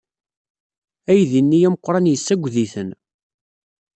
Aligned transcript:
Aydi-nni 1.11 1.59
ameqran 1.67 2.09
yessaged-iten. 2.11 2.89